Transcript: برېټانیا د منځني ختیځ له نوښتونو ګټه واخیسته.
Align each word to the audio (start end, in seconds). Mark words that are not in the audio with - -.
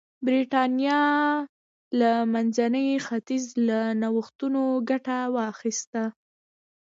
برېټانیا 0.25 1.01
د 1.99 2.01
منځني 2.33 2.87
ختیځ 3.05 3.45
له 3.67 3.79
نوښتونو 4.01 4.63
ګټه 4.89 5.17
واخیسته. 5.35 6.03